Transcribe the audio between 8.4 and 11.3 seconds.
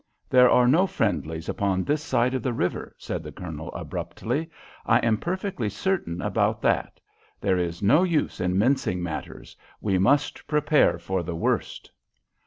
in mincing matters. We must prepare for